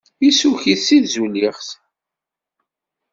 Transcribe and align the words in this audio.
Issukk-it 0.27 0.83
di 0.97 0.99
tzulixt. 1.03 1.69